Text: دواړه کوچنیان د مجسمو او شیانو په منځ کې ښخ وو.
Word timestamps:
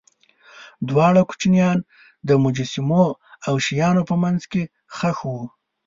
دواړه 0.89 1.21
کوچنیان 1.29 1.77
د 2.27 2.29
مجسمو 2.43 3.05
او 3.47 3.53
شیانو 3.65 4.01
په 4.09 4.15
منځ 4.23 4.41
کې 4.51 4.63
ښخ 4.95 5.17
وو. 5.29 5.43